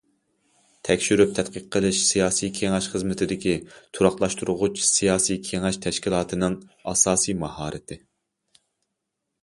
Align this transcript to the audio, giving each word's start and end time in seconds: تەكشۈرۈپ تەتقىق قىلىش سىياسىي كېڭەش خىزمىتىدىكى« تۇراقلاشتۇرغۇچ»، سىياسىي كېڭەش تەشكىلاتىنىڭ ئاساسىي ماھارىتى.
تەكشۈرۈپ 0.87 1.35
تەتقىق 1.39 1.67
قىلىش 1.75 1.99
سىياسىي 2.05 2.51
كېڭەش 2.61 2.87
خىزمىتىدىكى« 2.95 3.53
تۇراقلاشتۇرغۇچ»، 3.99 4.83
سىياسىي 4.89 5.41
كېڭەش 5.51 5.81
تەشكىلاتىنىڭ 5.87 6.59
ئاساسىي 6.93 7.41
ماھارىتى. 7.47 8.03